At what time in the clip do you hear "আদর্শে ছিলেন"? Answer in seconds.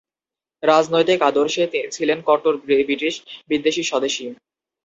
1.29-2.17